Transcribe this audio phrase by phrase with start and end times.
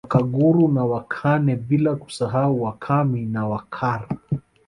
[0.03, 4.07] Wakaguru na Wakahe bila kusahau Wakami na Wakara